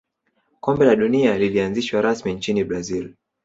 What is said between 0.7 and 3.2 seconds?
la dunia lilianzishwa rasmi nchini brazil